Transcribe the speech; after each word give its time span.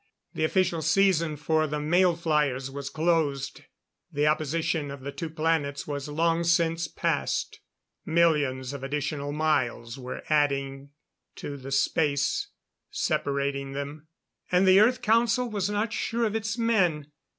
The 0.33 0.43
official 0.43 0.81
season 0.81 1.37
for 1.37 1.67
the 1.67 1.79
mail 1.79 2.15
flyers 2.15 2.71
was 2.71 2.89
closed. 2.89 3.61
The 4.11 4.25
opposition 4.25 4.89
of 4.89 5.01
the 5.01 5.11
two 5.11 5.29
planets 5.29 5.85
was 5.85 6.09
long 6.09 6.43
since 6.43 6.87
passed; 6.87 7.59
millions 8.03 8.73
of 8.73 8.81
additional 8.83 9.31
miles 9.31 9.99
were 9.99 10.23
adding 10.27 10.89
to 11.35 11.55
the 11.55 11.71
space 11.71 12.47
separating 12.89 13.73
them. 13.73 14.07
And 14.51 14.67
the 14.67 14.79
Earth 14.79 15.03
Council 15.03 15.47
was 15.47 15.69
not 15.69 15.93
sure 15.93 16.25
of 16.25 16.35
its 16.35 16.57
men! 16.57 17.05